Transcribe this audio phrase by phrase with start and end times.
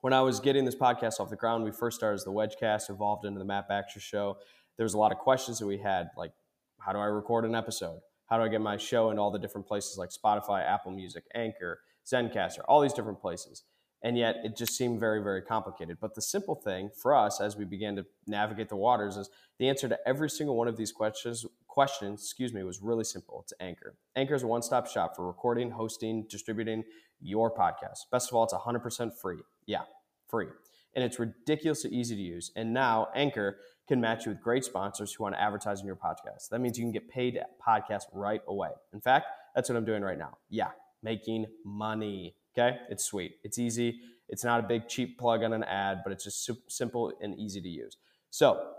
[0.00, 2.90] When I was getting this podcast off the ground, we first started as the Wedgecast,
[2.90, 4.36] evolved into the Matt Baxter Show.
[4.76, 6.32] There was a lot of questions that we had, like
[6.80, 8.00] how do I record an episode?
[8.26, 11.24] How do I get my show into all the different places like Spotify, Apple Music,
[11.34, 13.64] Anchor, Zencastr, all these different places?
[14.02, 15.96] And yet it just seemed very, very complicated.
[15.98, 19.68] But the simple thing for us as we began to navigate the waters is the
[19.68, 23.40] answer to every single one of these questions questions, excuse me, was really simple.
[23.42, 23.96] It's Anchor.
[24.14, 26.84] Anchor is a one-stop shop for recording, hosting, distributing
[27.20, 27.98] your podcast.
[28.12, 29.40] Best of all, it's 100% free.
[29.66, 29.82] Yeah,
[30.28, 30.48] free.
[30.94, 32.52] And it's ridiculously easy to use.
[32.56, 33.58] And now Anchor
[33.88, 36.48] can match you with great sponsors who want to advertise in your podcast.
[36.50, 38.70] That means you can get paid at podcast right away.
[38.92, 40.38] In fact, that's what I'm doing right now.
[40.48, 40.70] Yeah,
[41.02, 42.36] making money.
[42.56, 43.36] Okay, it's sweet.
[43.42, 44.00] It's easy.
[44.28, 47.60] It's not a big cheap plug on an ad, but it's just simple and easy
[47.60, 47.96] to use.
[48.30, 48.72] So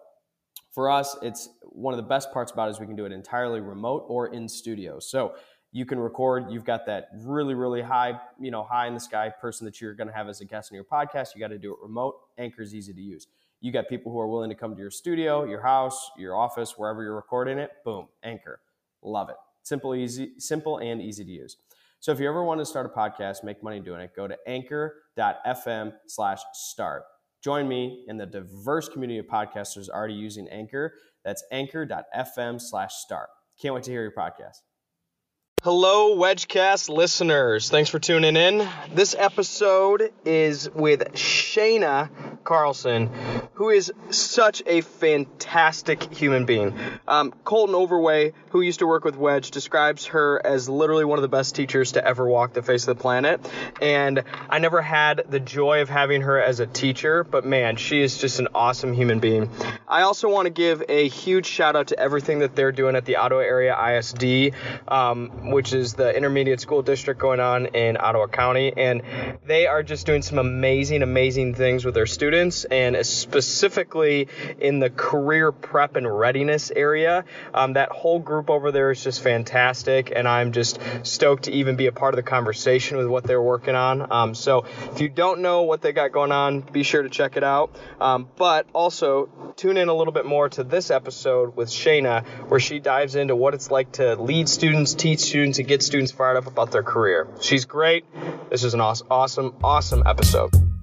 [0.72, 3.12] for us, it's one of the best parts about it is we can do it
[3.12, 5.00] entirely remote or in studio.
[5.00, 5.36] So
[5.76, 6.46] you can record.
[6.50, 9.94] You've got that really, really high, you know, high in the sky person that you're
[9.94, 11.36] going to have as a guest on your podcast.
[11.36, 12.16] You got to do it remote.
[12.38, 13.28] Anchor is easy to use.
[13.60, 16.76] You got people who are willing to come to your studio, your house, your office,
[16.78, 17.72] wherever you're recording it.
[17.84, 18.62] Boom, Anchor.
[19.02, 19.36] Love it.
[19.64, 21.58] Simple, easy, simple, and easy to use.
[22.00, 24.38] So if you ever want to start a podcast, make money doing it, go to
[24.48, 27.04] anchor.fm slash start.
[27.44, 30.94] Join me in the diverse community of podcasters already using Anchor.
[31.26, 33.28] That's anchor.fm slash start.
[33.62, 34.62] Can't wait to hear your podcast.
[35.66, 37.72] Hello, Wedgecast listeners.
[37.72, 38.70] Thanks for tuning in.
[38.94, 42.12] This episode is with Shayna
[42.44, 43.10] Carlson,
[43.56, 46.74] who is such a fantastic human being.
[47.08, 51.22] Um, Colton Overway, who used to work with Wedge, describes her as literally one of
[51.22, 53.40] the best teachers to ever walk the face of the planet.
[53.82, 58.02] And I never had the joy of having her as a teacher, but man, she
[58.02, 59.50] is just an awesome human being.
[59.88, 63.06] I also want to give a huge shout out to everything that they're doing at
[63.06, 64.54] the Ottawa Area ISD.
[64.88, 68.74] Um, which is the intermediate school district going on in Ottawa County.
[68.76, 69.02] And
[69.46, 72.96] they are just doing some amazing, amazing things with their students, and
[73.46, 74.28] specifically
[74.60, 77.26] in the career prep and readiness area.
[77.54, 81.76] Um, that whole group over there is just fantastic, and I'm just stoked to even
[81.76, 84.12] be a part of the conversation with what they're working on.
[84.12, 87.38] Um, so if you don't know what they got going on, be sure to check
[87.38, 87.76] it out.
[88.02, 92.60] Um, but also tune in a little bit more to this episode with Shayna, where
[92.60, 96.38] she dives into what it's like to lead students, teach students and get students fired
[96.38, 97.28] up about their career.
[97.42, 98.06] She's great.
[98.50, 100.75] This is an awesome, awesome, awesome episode.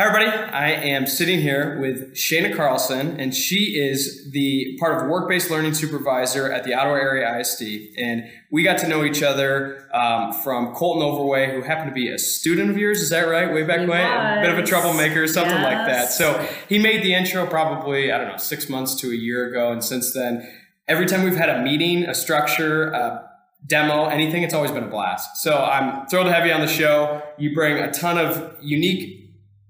[0.00, 0.30] Hi, everybody.
[0.50, 5.50] I am sitting here with Shayna Carlson, and she is the part of work based
[5.50, 7.98] learning supervisor at the Ottawa Area ISD.
[7.98, 12.08] And we got to know each other um, from Colton Overway, who happened to be
[12.08, 13.02] a student of yours.
[13.02, 13.52] Is that right?
[13.52, 14.00] Way back he when?
[14.00, 15.64] A bit of a troublemaker, something yes.
[15.64, 16.10] like that.
[16.12, 19.70] So he made the intro probably, I don't know, six months to a year ago.
[19.70, 20.50] And since then,
[20.88, 23.30] every time we've had a meeting, a structure, a
[23.66, 25.42] demo, anything, it's always been a blast.
[25.42, 27.20] So I'm thrilled to have you on the show.
[27.36, 29.19] You bring a ton of unique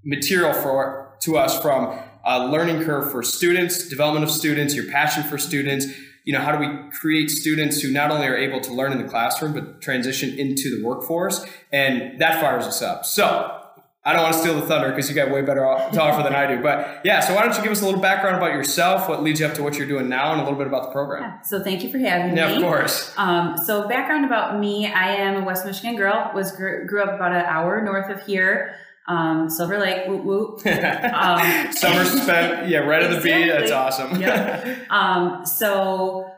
[0.05, 5.23] material for to us from a learning curve for students, development of students, your passion
[5.23, 5.87] for students.
[6.25, 8.99] You know, how do we create students who not only are able to learn in
[8.99, 11.45] the classroom, but transition into the workforce?
[11.73, 13.07] And that fires us up.
[13.07, 13.61] So
[14.03, 16.35] I don't want to steal the thunder because you got way better to offer than
[16.35, 16.63] I do.
[16.63, 19.41] But yeah, so why don't you give us a little background about yourself, what leads
[19.41, 21.23] you up to what you're doing now, and a little bit about the program.
[21.23, 22.53] Yeah, so thank you for having yeah, me.
[22.53, 23.13] Yeah, of course.
[23.19, 26.31] Um, so background about me, I am a West Michigan girl.
[26.35, 28.75] Was grew, grew up about an hour north of here.
[29.11, 30.67] Um, Silver Lake, whoop whoop.
[30.67, 33.33] Um, Summer spent, yeah, right at exactly.
[33.33, 33.49] the beat.
[33.49, 34.21] That's awesome.
[34.21, 34.77] yeah.
[34.91, 36.31] Um, so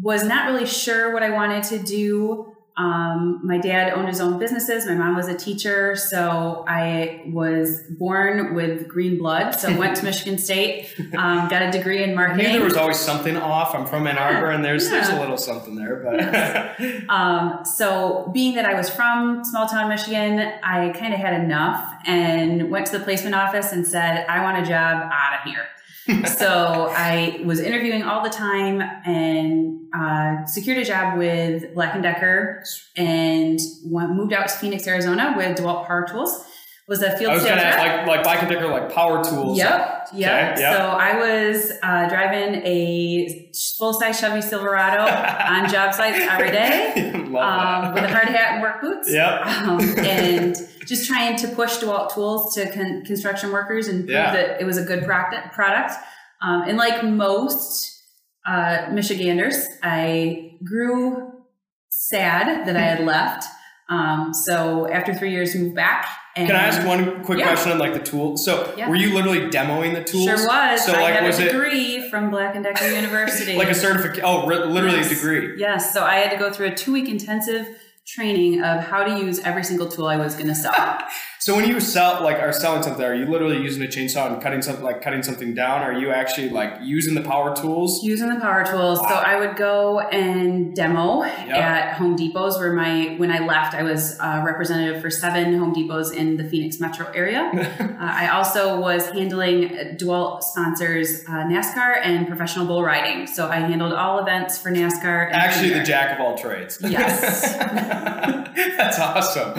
[0.00, 2.49] was not really sure what I wanted to do.
[2.76, 4.86] Um, my dad owned his own businesses.
[4.86, 9.52] My mom was a teacher, so I was born with green blood.
[9.52, 12.46] So went to Michigan State, um, got a degree in marketing.
[12.46, 13.74] I knew there was always something off.
[13.74, 14.90] I'm from Ann Arbor, yeah, and there's yeah.
[14.90, 15.96] there's a little something there.
[15.96, 17.04] But yes.
[17.08, 21.84] um, so being that I was from small town Michigan, I kind of had enough
[22.06, 25.66] and went to the placement office and said, "I want a job out of here."
[26.26, 32.02] So I was interviewing all the time and uh, secured a job with Black and
[32.02, 32.64] Decker
[32.96, 36.44] and went, moved out to Phoenix, Arizona with DeWalt Power Tools.
[36.90, 38.06] Was a field I was sales gonna rep.
[38.06, 39.56] like like Black and like power tools.
[39.56, 40.08] Yep.
[40.12, 40.52] Yep.
[40.52, 40.76] Okay, yep.
[40.76, 45.02] So I was uh, driving a full size Chevy Silverado
[45.54, 46.92] on job sites every day
[47.38, 49.08] um, with a hard hat and work boots.
[49.10, 49.40] Yep.
[49.46, 54.32] Um, and just trying to push DeWalt tools to con- construction workers and prove Yeah.
[54.32, 55.54] that it was a good product.
[55.54, 55.92] product.
[56.42, 58.02] Um, and like most
[58.48, 61.34] uh, Michiganders, I grew
[61.90, 63.44] sad that I had left.
[63.90, 66.06] Um, so after three years, moved back.
[66.36, 67.48] And Can I ask one quick Yeah.
[67.48, 68.36] question on like the tool?
[68.36, 68.88] So Yeah.
[68.88, 70.24] were you literally demoing the tools?
[70.26, 70.84] Sure was.
[70.86, 73.54] So I like was a it degree from Black and Decker University.
[73.58, 74.22] like a certificate?
[74.24, 75.10] Oh, re- literally Yes.
[75.10, 75.54] a degree.
[75.58, 75.92] Yes.
[75.92, 77.66] So I had to go through a two week intensive
[78.06, 80.98] training of how to use every single tool I was going to sell.
[81.42, 84.42] So when you sell like are selling something, are you literally using a chainsaw and
[84.42, 85.80] cutting something like cutting something down?
[85.80, 88.04] Are you actually like using the power tools?
[88.04, 88.98] using the power tools.
[88.98, 91.48] So I would go and demo Yep.
[91.56, 95.72] at Home Depots where my when I left I was uh, representative for seven Home
[95.72, 97.40] Depots in the Phoenix metro area.
[97.80, 103.26] uh, I also was handling dual sponsors uh, NASCAR and professional bull riding.
[103.26, 105.28] So I handled all events for NASCAR.
[105.28, 106.76] And Actually, the jack of all trades.
[106.82, 107.54] Yes.
[108.76, 109.54] That's awesome.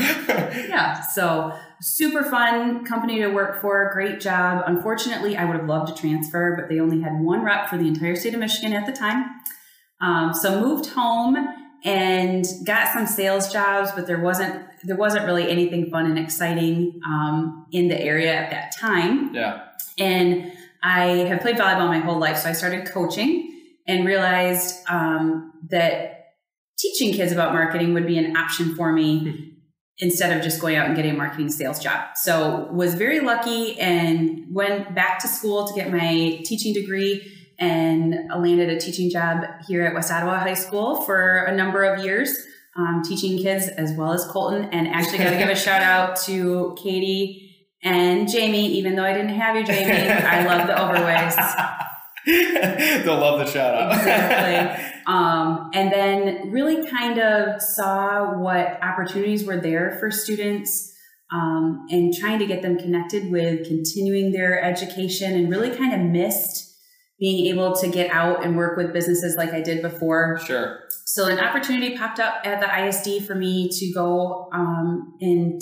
[0.70, 1.02] yeah.
[1.02, 3.90] So super fun company to work for.
[3.92, 4.64] Great job.
[4.68, 7.88] Unfortunately, I would have loved to transfer, but they only had one rep for the
[7.88, 9.26] entire state of Michigan at the time.
[10.00, 11.38] Um, so moved home
[11.84, 17.00] and got some sales jobs, but there wasn't there wasn't really anything fun and exciting
[17.06, 19.34] um, in the area at that time.
[19.34, 19.66] yeah.
[20.00, 20.52] And
[20.82, 23.48] I have played volleyball my whole life, so I started coaching
[23.88, 26.34] and realized um, that
[26.80, 29.51] teaching kids about marketing would be an option for me
[30.02, 32.04] instead of just going out and getting a marketing sales job.
[32.16, 37.22] So was very lucky and went back to school to get my teaching degree
[37.60, 42.04] and landed a teaching job here at West Ottawa High School for a number of
[42.04, 42.36] years,
[42.76, 44.66] um, teaching kids as well as Colton.
[44.72, 49.14] And actually got to give a shout out to Katie and Jamie, even though I
[49.14, 50.10] didn't have you, Jamie.
[50.10, 50.74] I love the
[52.34, 53.04] overways.
[53.06, 53.94] They'll love the shout out.
[53.98, 54.91] Exactly.
[55.08, 60.92] Um, and then really kind of saw what opportunities were there for students
[61.32, 66.02] um, and trying to get them connected with continuing their education and really kind of
[66.02, 66.68] missed
[67.20, 70.40] being able to get out and work with businesses like I did before.
[70.44, 70.80] sure.
[71.06, 75.62] So an opportunity popped up at the ISD for me to go um, and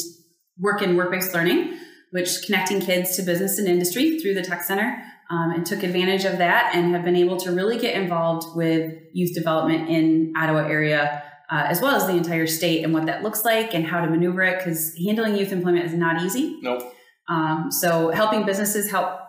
[0.57, 1.77] work in work-based learning,
[2.11, 6.25] which connecting kids to business and industry through the tech center, um, and took advantage
[6.25, 10.67] of that and have been able to really get involved with youth development in Ottawa
[10.67, 11.23] area.
[11.51, 14.07] Uh, as well as the entire state and what that looks like and how to
[14.07, 16.83] maneuver it because handling youth employment is not easy Nope.
[17.27, 19.19] um, so helping businesses help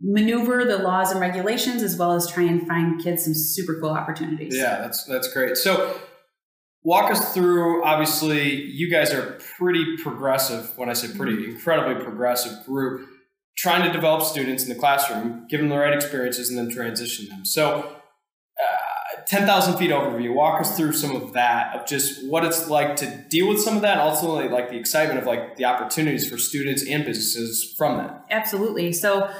[0.00, 3.90] maneuver the laws and regulations as well as try and find kids some super cool
[3.90, 5.56] opportunities Yeah, that's that's great.
[5.56, 5.96] So
[6.84, 12.64] walk us through obviously you guys are pretty progressive when I say pretty incredibly progressive
[12.64, 13.08] group
[13.56, 17.28] trying to develop students in the classroom, give them the right experiences and then transition
[17.28, 17.44] them.
[17.44, 17.96] So
[18.62, 22.96] uh, 10,000 feet overview, walk us through some of that, of just what it's like
[22.96, 26.28] to deal with some of that, and ultimately like the excitement of like the opportunities
[26.28, 28.24] for students and businesses from that.
[28.30, 28.92] Absolutely.
[28.92, 29.30] So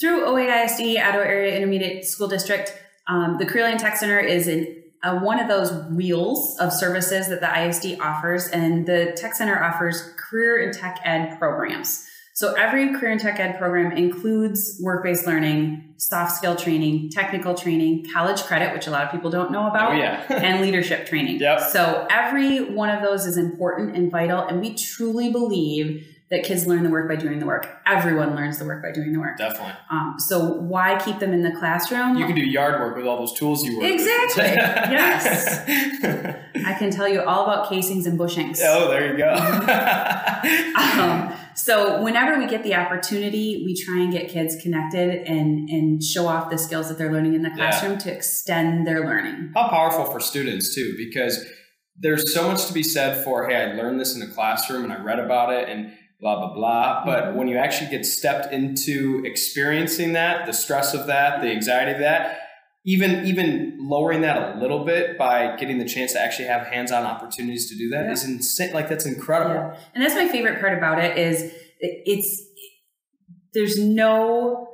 [0.00, 2.72] through 08 ISD, Ottawa Area Intermediate School District,
[3.08, 7.40] um, the Lane Tech Center is an, uh, one of those wheels of services that
[7.40, 12.06] the ISD offers, and the Tech Center offers career and tech ed programs.
[12.38, 18.06] So every career and tech ed program includes work-based learning, soft skill training, technical training,
[18.14, 20.22] college credit, which a lot of people don't know about, Oh yeah.
[20.32, 21.40] and leadership training.
[21.40, 21.58] Yep.
[21.72, 26.66] So every one of those is important and vital, and we truly believe that kids
[26.66, 27.66] learn the work by doing the work.
[27.86, 29.38] Everyone learns the work by doing the work.
[29.38, 29.72] Definitely.
[29.90, 32.16] Um, so why keep them in the classroom?
[32.18, 34.44] You can do yard work with all those tools you work Exactly.
[34.44, 35.64] yes.
[36.66, 38.60] I can tell you all about casings and bushings.
[38.62, 39.34] oh, there you go.
[40.78, 46.02] Um, so whenever we get the opportunity, we try and get kids connected and and
[46.02, 47.56] show off the skills that they're learning in the Yeah.
[47.56, 49.52] classroom to extend their learning.
[49.54, 51.44] How powerful for students too, because
[51.96, 54.92] there's so much to be said for, hey, I learned this in the classroom and
[54.92, 57.04] I read about it and blah blah blah.
[57.04, 57.34] But Mhm.
[57.34, 61.98] when you actually get stepped into experiencing that, the stress of that, the anxiety of
[62.00, 62.40] that,
[62.84, 67.04] even even lowering that a little bit by getting the chance to actually have hands-on
[67.04, 68.12] opportunities to do that Yeah.
[68.12, 68.72] is insane.
[68.72, 69.54] Like that's incredible.
[69.54, 69.76] Yeah.
[69.94, 72.42] And that's my favorite part about it is it's
[73.54, 74.64] there's no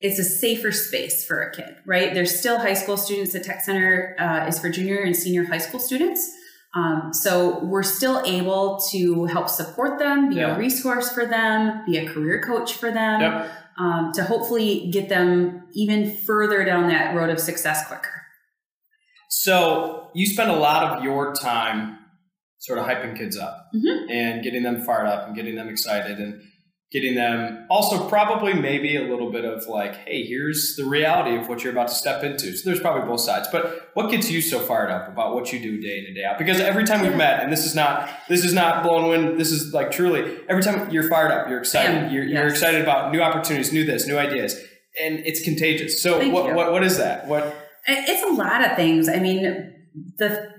[0.00, 2.12] it's a safer space for a kid, right?
[2.12, 3.32] There's still high school students.
[3.32, 6.30] The tech center uh, is for junior and senior high school students.
[6.76, 10.56] Um, so we're still able to help support them, be Yeah.
[10.56, 13.20] a resource for them, be a career coach for them.
[13.20, 13.50] Yep.
[13.76, 18.22] um, to hopefully get them even further down that road of success quicker.
[19.28, 21.98] So you spend a lot of your time
[22.58, 24.10] sort of hyping kids up Mhm.
[24.10, 26.40] and getting them fired up and getting them excited and
[26.92, 31.48] getting them also probably maybe a little bit of like, hey, here's the reality of
[31.48, 32.56] what you're about to step into.
[32.56, 33.48] So there's probably both sides.
[33.50, 36.22] But what gets you so fired up about what you do day in and day
[36.24, 36.38] out?
[36.38, 39.50] Because every time we've met, and this is not this is not blowing wind, this
[39.50, 42.12] is like truly every time you're fired up, you're excited.
[42.12, 44.54] You're, you're excited about new opportunities, new this, new ideas.
[45.02, 46.00] And it's contagious.
[46.00, 46.54] So Thank what, you.
[46.54, 47.26] what what is that?
[47.26, 47.56] What
[47.88, 49.08] It's a lot of things.
[49.08, 49.74] I mean,
[50.18, 50.52] the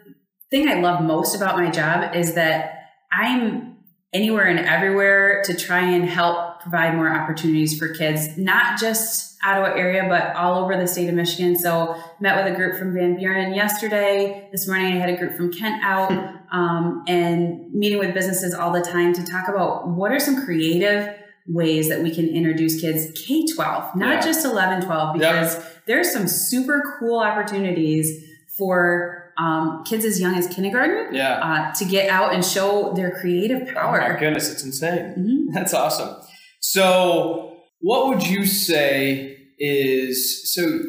[0.52, 2.74] thing I love most about my job is that
[3.14, 3.75] I'm
[4.16, 9.74] anywhere and everywhere to try and help provide more opportunities for kids, not just Ottawa
[9.76, 11.60] area, but all over the state of Michigan.
[11.60, 14.48] So met with a group from Van Buren yesterday.
[14.52, 16.12] This morning I had a group from Kent out
[16.52, 21.14] um, and meeting with businesses all the time to talk about what are some creative
[21.48, 24.22] ways that we can introduce kids K-12, not Yeah.
[24.22, 25.32] just 11, 12, Yep.
[25.34, 31.40] because there's some super cool opportunities for um, kids as young as kindergarten yeah.
[31.44, 35.14] uh, to get out and show their creative Oh my goodness, it's insane.
[35.18, 35.54] Mhm.
[35.54, 36.16] That's awesome.
[36.62, 40.80] So, what would you say is so?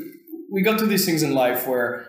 [0.51, 2.09] We go through these things in life where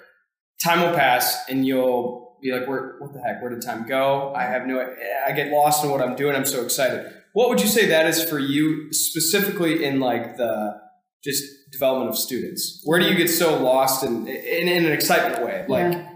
[0.64, 2.96] time will pass and you'll be like, "Where?
[3.00, 3.42] What the heck?
[3.42, 4.34] Where did time go?
[4.36, 4.80] I have no.
[5.28, 6.36] I get lost in what I'm doing.
[6.36, 10.80] I'm so excited." What would you say that is for you specifically in like the
[11.24, 12.82] just development of students?
[12.84, 15.66] Where do you get so lost in in, in an excitement way?
[15.68, 16.10] Like, Yeah.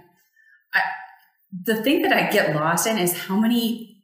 [1.52, 4.04] The thing that I get lost in is how many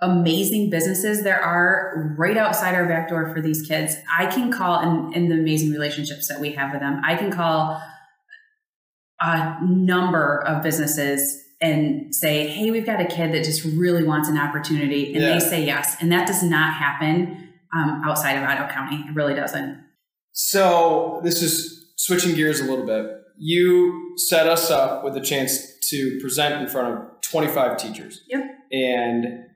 [0.00, 3.96] amazing businesses there are right outside our back door for these kids.
[4.14, 7.00] I can call and, and the amazing relationships that we have with them.
[7.04, 7.80] I can call
[9.20, 14.28] a number of businesses and say, Hey, we've got a kid that just really wants
[14.28, 15.14] an opportunity.
[15.14, 15.32] And Yeah.
[15.34, 15.96] they say yes.
[16.00, 19.04] And that does not happen um, outside of Ottawa County.
[19.08, 19.82] It really doesn't.
[20.32, 23.10] So this is switching gears a little bit.
[23.38, 28.22] You set us up with a chance to present in front of 25 teachers.
[28.28, 28.42] Yep.
[28.72, 29.46] And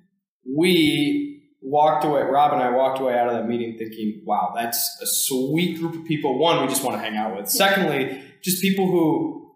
[0.57, 4.99] we walked away, Rob and I walked away out of that meeting thinking, wow, that's
[5.03, 6.39] a sweet group of people.
[6.39, 7.49] One, we just want to hang out with.
[7.49, 9.55] Secondly, just people who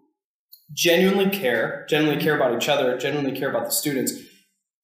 [0.73, 4.13] genuinely care, genuinely care about each other, genuinely care about the students.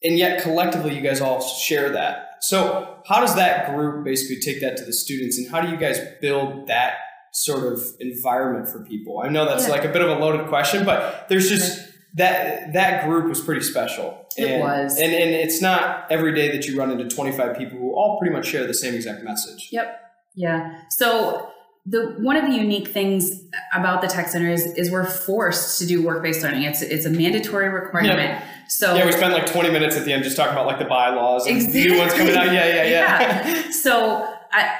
[0.03, 2.37] And yet collectively, you guys all share that.
[2.41, 5.77] So, how does that group basically take that to the students, and how do you
[5.77, 6.95] guys build that
[7.31, 9.21] sort of environment for people?
[9.23, 9.73] I know that's Yeah.
[9.73, 13.61] like a bit of a loaded question, but there's just that that group was pretty
[13.61, 14.25] special.
[14.37, 14.97] It and, was.
[14.99, 18.33] and and it's not every day that you run into 25 people who all pretty
[18.33, 19.69] much share the same exact message.
[19.71, 19.99] Yep.
[20.35, 20.79] Yeah.
[20.89, 21.47] So
[21.85, 23.41] the one of the unique things
[23.73, 26.63] about the tech center is, is we're forced to do work-based learning.
[26.63, 28.43] It's it's a mandatory requirement.
[28.67, 30.85] So Yeah, we spent like 20 minutes at the end just talking about like the
[30.85, 31.87] bylaws and Exactly.
[31.87, 32.45] new ones coming out.
[32.47, 33.47] Yeah, yeah, yeah.
[33.65, 33.69] Yeah.
[33.71, 34.75] so I,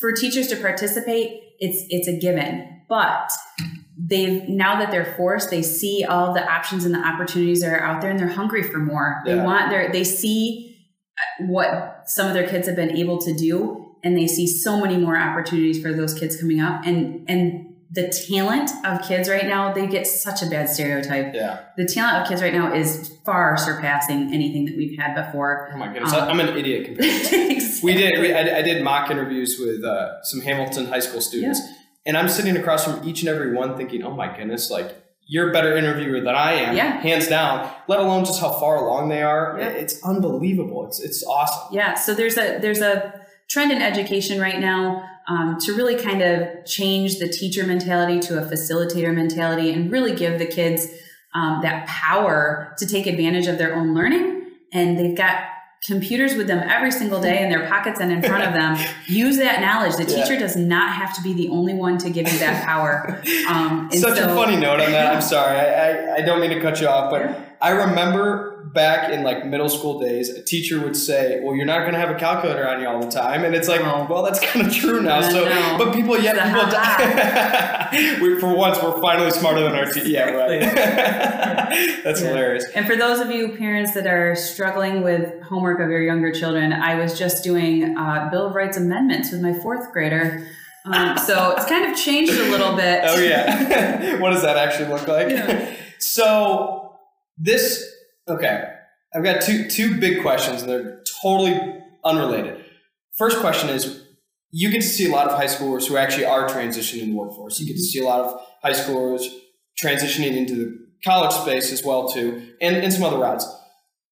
[0.00, 2.82] for teachers to participate, it's it's a given.
[2.88, 3.30] But
[3.96, 7.80] they've now that they're forced, they see all the options and the opportunities that are
[7.80, 9.20] out there, and they're hungry for more.
[9.24, 10.76] They want their they see
[11.18, 14.80] uh, what some of their kids have been able to do, and they see so
[14.80, 19.46] many more opportunities for those kids coming up, and and the talent of kids right
[19.46, 21.34] now, they get such a bad stereotype.
[21.34, 21.60] yeah.
[21.76, 25.70] The talent of kids right now is far surpassing anything that we've had before.
[25.74, 28.20] Oh my goodness, Um, I'm an idiot compared to We did.
[28.20, 31.60] We, I, I did mock interviews with uh, some Hamilton high school students,
[32.06, 34.94] and I'm sitting across from each and every one, thinking, "Oh my goodness, like
[35.26, 37.00] you're a better interviewer than I am, Yeah.
[37.00, 39.56] hands down." Let alone just how far along they are.
[39.58, 39.68] Yeah.
[39.68, 40.86] It's unbelievable.
[40.88, 41.74] It's it's awesome.
[41.74, 43.18] Yeah, so there's a there's a
[43.48, 48.38] trend in education right now um, to really kind of change the teacher mentality to
[48.38, 50.88] a facilitator mentality and really give the kids
[51.34, 54.42] um, that power to take advantage of their own learning.
[54.72, 55.44] And they've got
[55.86, 58.76] computers with them every single day in their pockets and in front of them.
[59.06, 59.96] Use that knowledge.
[59.96, 60.24] The Yeah.
[60.24, 63.22] teacher does not have to be the only one to give you that power.
[63.48, 65.14] Um, Such a funny note on that.
[65.14, 65.56] I'm sorry.
[65.58, 69.44] I, I, I don't mean to cut you off, but I remember back in like
[69.44, 72.66] middle school days, a teacher would say, "Well, you're not going to have a calculator
[72.68, 74.06] on you all the time," and it's like, Oh.
[74.08, 75.20] well, that's kind of true now.
[75.20, 75.76] So, know.
[75.78, 76.60] but people yet It's a people.
[76.78, 78.18] ha-ha.
[78.22, 80.08] we, for once, we're finally smarter than our teachers.
[80.08, 80.60] Yeah, right.
[82.04, 82.28] that's Yeah.
[82.28, 82.64] hilarious.
[82.74, 86.72] And for those of you parents that are struggling with homework of your younger children,
[86.72, 90.46] I was just doing uh, Bill of Rights amendments with my fourth grader.
[90.86, 93.02] Um, so it's kind of changed a little bit.
[93.04, 94.18] Oh yeah.
[94.18, 95.28] what does that actually look like?
[95.30, 95.74] Yeah.
[95.98, 96.89] So
[97.40, 97.84] this
[98.28, 98.72] okay.
[99.14, 101.58] I've got two two big questions and they're totally
[102.04, 102.64] unrelated.
[103.16, 104.04] First question is
[104.50, 107.16] you get to see a lot of high schoolers who actually are transitioning in the
[107.16, 107.58] workforce.
[107.58, 107.84] You get to mm-hmm.
[107.84, 109.26] see a lot of high schoolers
[109.82, 113.46] transitioning into the college space as well too, and, and some other routes.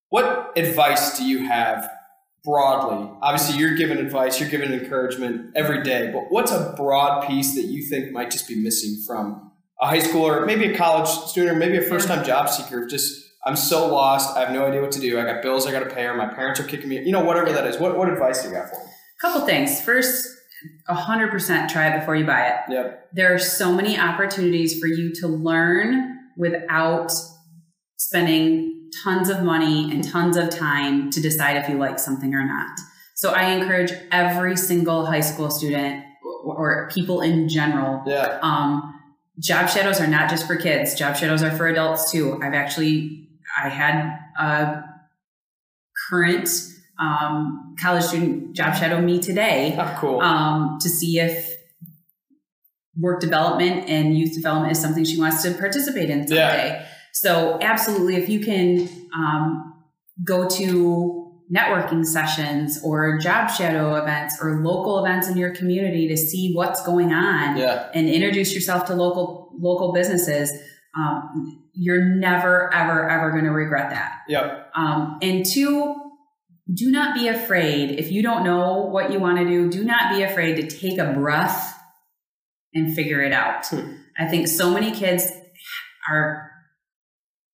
[0.08, 1.90] What advice do you have
[2.44, 7.54] broadly, obviously you're giving advice, you're giving encouragement every day, but what's a broad piece
[7.54, 9.47] that you think might just be missing from
[9.80, 12.86] a high schooler, maybe a college student, or maybe a first time job seeker?
[12.86, 14.36] Just, I'm so lost.
[14.36, 15.18] I have no idea what to do.
[15.18, 17.24] I got bills I got to pay, or my parents are kicking me, you know,
[17.24, 17.78] whatever that is.
[17.78, 18.90] What, what advice do you got for me?
[19.20, 19.80] Couple things.
[19.80, 20.26] First,
[20.88, 22.72] 100% try it before you buy it.
[22.72, 23.08] Yep.
[23.12, 27.12] There are so many opportunities for you to learn without
[27.96, 32.44] spending tons of money and tons of time to decide if you like something or
[32.44, 32.78] not.
[33.16, 36.04] So I encourage every single high school student
[36.44, 38.02] or people in general.
[38.06, 38.38] Yeah.
[38.42, 38.94] Um,
[39.38, 40.94] job shadows are not just for kids.
[40.94, 42.40] Job shadows are for adults too.
[42.42, 43.28] I've actually,
[43.62, 44.84] I had a
[46.10, 46.48] current
[47.00, 50.20] um, college student job shadow me today Oh, cool.
[50.20, 51.48] um, to see if
[52.98, 56.84] work development and youth development is something she wants to participate in someday.
[57.12, 59.74] So, absolutely, if you can um,
[60.24, 66.16] go to networking sessions or job shadow events or local events in your community to
[66.16, 67.90] see what's going on yeah.
[67.94, 70.52] and introduce yourself to local local businesses,
[70.96, 74.20] um, you're never ever ever going to regret that.
[74.28, 74.70] Yep.
[74.74, 75.94] Um, and two,
[76.72, 77.98] do not be afraid.
[77.98, 80.98] If you don't know what you want to do, do not be afraid to take
[80.98, 81.74] a breath
[82.74, 83.66] and figure it out.
[83.66, 83.94] Hmm.
[84.18, 85.30] I think so many kids
[86.10, 86.50] are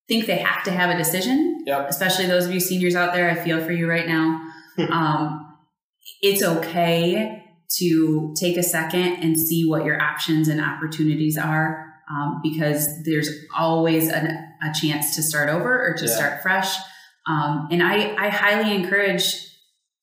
[0.09, 1.89] think they have to have a decision, Yep.
[1.89, 3.31] especially those of you seniors out there.
[3.31, 4.41] I feel for you right now.
[4.91, 5.57] Um,
[6.21, 7.45] it's okay
[7.79, 13.29] to take a second and see what your options and opportunities are um, because there's
[13.57, 14.27] always an,
[14.63, 16.11] a chance to start over or to Yeah.
[16.17, 16.77] start fresh.
[17.29, 19.37] Um, and I, I highly encourage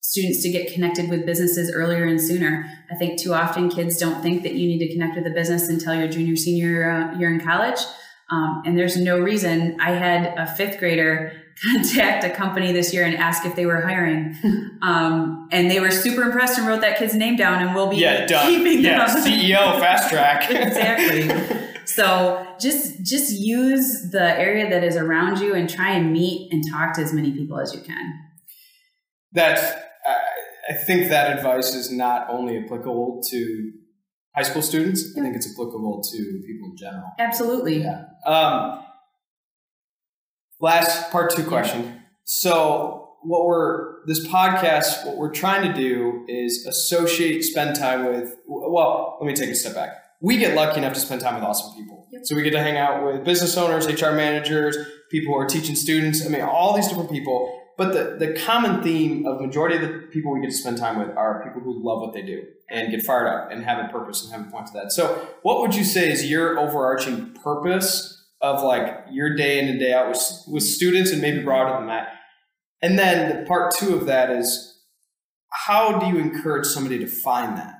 [0.00, 2.64] students to get connected with businesses earlier and sooner.
[2.90, 5.68] I think too often kids don't think that you need to connect with a business
[5.68, 7.78] until your junior, senior uh, year in college.
[8.32, 9.76] Um, and there's no reason.
[9.80, 11.32] I had a fifth grader
[11.64, 14.36] contact a company this year and ask if they were hiring.
[14.82, 17.98] Um, and they were super impressed and wrote that kid's name down and we'll be
[17.98, 18.46] Yeah, done.
[18.52, 19.22] keeping Yeah, them.
[19.24, 20.50] CEO, fast track.
[20.50, 21.22] Exactly.
[21.84, 26.64] So just just use the area that is around you and try and meet and
[26.72, 28.12] talk to as many people as you can.
[29.32, 30.16] That's, I
[30.70, 33.72] I think that advice is not only applicable to
[34.34, 37.10] high school students, I think it's applicable to people in general.
[37.18, 37.82] Absolutely.
[37.82, 38.04] Yeah.
[38.26, 38.84] Um,
[40.60, 42.02] last part two question.
[42.24, 48.34] So, what we're this podcast, what we're trying to do is associate, spend time with.
[48.46, 49.90] Well, let me take a step back.
[50.20, 52.06] We get lucky enough to spend time with awesome people.
[52.12, 52.22] Yep.
[52.24, 54.76] So we get to hang out with business owners, HR managers,
[55.10, 56.24] people who are teaching students.
[56.24, 57.58] I mean, all these different people.
[57.78, 60.98] But the, the common theme of majority of the people we get to spend time
[60.98, 63.88] with are people who love what they do and get fired up and have a
[63.88, 64.92] purpose and have a point to that.
[64.92, 69.78] So, what would you say is your overarching purpose of like your day in and
[69.78, 72.08] day out with, with students and maybe broader than that?
[72.82, 74.80] And then the part two of that is
[75.50, 77.74] how do you encourage somebody to find that?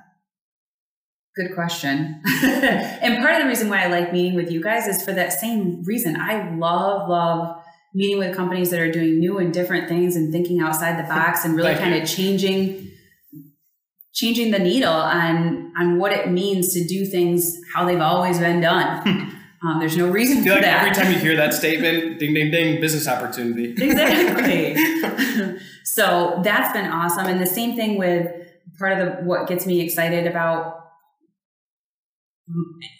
[1.35, 2.21] Good question.
[2.43, 5.33] and part of the reason why I like meeting with you guys is for that
[5.33, 6.15] same reason.
[6.15, 7.62] I love, love
[7.93, 11.45] meeting with companies that are doing new and different things and thinking outside the box
[11.45, 12.01] and really kind you.
[12.01, 12.89] of changing
[14.13, 18.61] changing the needle on on what it means to do things how they've always been
[18.61, 19.07] done.
[19.63, 20.87] um, there's no reason I for feel like that.
[20.87, 23.71] every time you hear that statement, ding, ding, ding, business opportunity.
[23.71, 24.75] exactly.
[25.83, 27.25] so that's been awesome.
[27.25, 28.27] And the same thing with
[28.77, 30.79] part of the what gets me excited about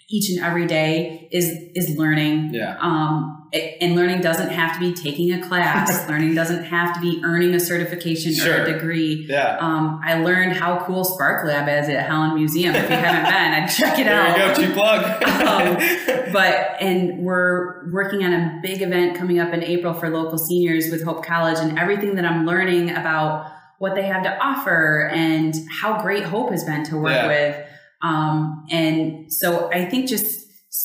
[0.09, 2.53] each and every day is is learning.
[2.53, 2.77] Yeah.
[2.79, 6.07] Um, it- and learning doesn't have to be taking a class.
[6.09, 9.25] learning doesn't have to be earning a certification or a degree.
[9.29, 9.57] Yeah.
[9.59, 12.73] Um, I learned how cool Spark Lab is at Holland Museum.
[12.75, 14.57] If you haven't been, I'd check it There out.
[14.57, 15.23] you go, cheap plug.
[15.43, 20.37] Um, but and we're working on a big event coming up in April for local
[20.37, 25.09] seniors with Hope College and everything that I'm learning about what they have to offer
[25.13, 27.27] and how great Hope has been to work Yeah.
[27.27, 27.65] with.
[28.01, 30.42] Um, and so I think just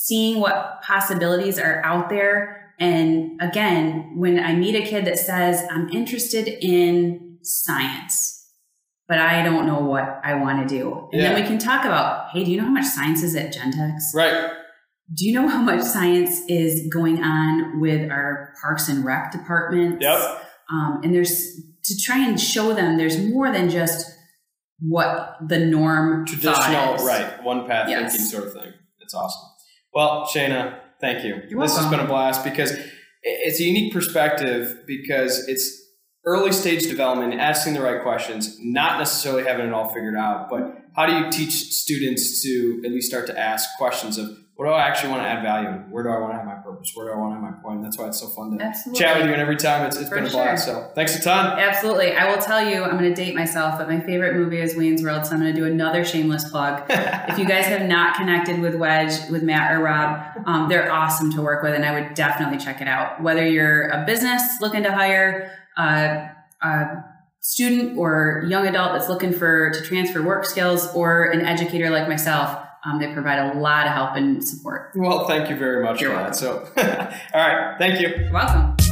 [0.09, 2.73] seeing what possibilities are out there.
[2.81, 8.47] And again, when I meet a kid that says, I'm interested in science,
[9.09, 11.09] but I don't know what I want to do.
[11.13, 13.53] And then we can talk about, hey, do you know how much science is at
[13.55, 13.99] Gentex?
[14.15, 14.53] right.
[15.17, 20.03] Do you know how much science is going on with our parks and rec departments?
[20.05, 20.21] Yep.
[20.71, 24.07] Um, and there's to try and show them there's more than just
[24.81, 27.03] what the norm Traditional, is.
[27.05, 27.43] right.
[27.43, 28.13] One path Yes.
[28.13, 28.73] thinking sort of thing.
[29.01, 29.49] It's awesome.
[29.99, 31.43] Well, Shayna, thank you.
[31.49, 32.71] You're this has been a blast because
[33.25, 35.77] it's a unique perspective because it's
[36.25, 40.85] early stage development, asking the right questions, not necessarily having it all figured out, but
[40.95, 44.71] how do you teach students to at least start to ask questions of what do
[44.71, 45.71] I actually want to add value?
[45.91, 47.83] Where do I want to have my is where I want to have my point.
[47.83, 49.01] That's why it's so fun to Absolutely.
[49.01, 49.33] chat with you.
[49.33, 50.43] And every time it's, it's For been a sure.
[50.43, 50.67] blast.
[50.67, 51.59] So thanks a ton.
[51.59, 52.15] Absolutely.
[52.15, 55.03] I will tell you, I'm going to date myself, but my favorite movie is Wayne's
[55.03, 56.83] World, so I'm going to do another shameless plug.
[56.91, 61.33] if you guys have not connected with Wedge, with Matt or Rob, um, they're awesome
[61.33, 63.23] to work with, and I would definitely check it out.
[63.23, 66.31] Whether you're a business looking to hire a,
[66.63, 67.05] a
[67.41, 72.09] student or young adult that's looking for to transfer work skills, or an educator like
[72.09, 74.93] myself, um, they provide a lot of help and support.
[74.95, 76.37] well, thank you very much You're for that.
[76.37, 76.69] So,
[77.35, 77.77] all right.
[77.79, 78.09] Thank you.
[78.09, 78.88] You're welcome.